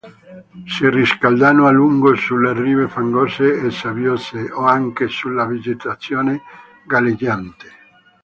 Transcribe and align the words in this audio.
Si 0.65 0.89
riscaldano 0.89 1.67
a 1.67 1.69
lungo 1.69 2.15
sulle 2.15 2.53
rive 2.59 2.87
fangose 2.87 3.63
o 3.67 3.69
sabbiose 3.69 4.51
o 4.51 4.65
anche 4.65 5.07
sulla 5.07 5.45
vegetazione 5.45 6.41
galleggiante. 6.87 7.67